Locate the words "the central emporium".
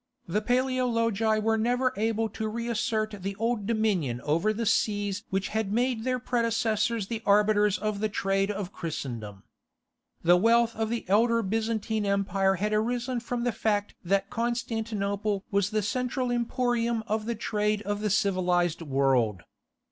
15.69-17.03